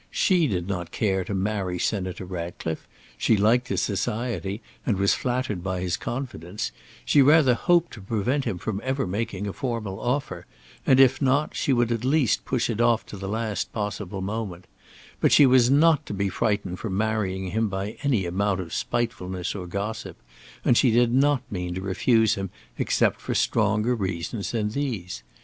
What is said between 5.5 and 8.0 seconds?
by his confidence; she rather hoped